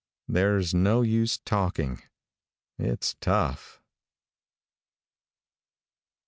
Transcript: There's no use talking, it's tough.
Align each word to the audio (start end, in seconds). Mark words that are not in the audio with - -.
There's 0.27 0.73
no 0.73 1.03
use 1.03 1.37
talking, 1.37 2.01
it's 2.79 3.13
tough. 3.21 3.83